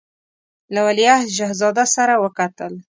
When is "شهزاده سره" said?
1.37-2.13